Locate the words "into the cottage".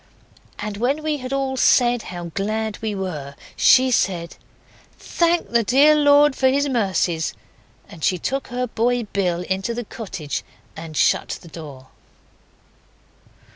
9.41-10.43